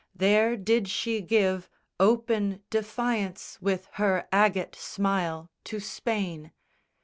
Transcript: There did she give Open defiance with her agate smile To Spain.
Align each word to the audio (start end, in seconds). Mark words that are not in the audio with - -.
There 0.15 0.57
did 0.57 0.87
she 0.87 1.21
give 1.21 1.69
Open 1.99 2.63
defiance 2.71 3.59
with 3.61 3.87
her 4.01 4.27
agate 4.31 4.75
smile 4.75 5.51
To 5.65 5.79
Spain. 5.79 6.51